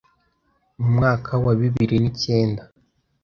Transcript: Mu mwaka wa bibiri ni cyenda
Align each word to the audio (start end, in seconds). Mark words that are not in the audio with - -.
Mu 0.79 0.89
mwaka 0.95 1.31
wa 1.43 1.53
bibiri 1.59 1.95
ni 1.99 2.11
cyenda 2.21 2.63